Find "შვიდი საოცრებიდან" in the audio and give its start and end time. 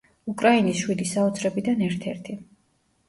0.85-1.85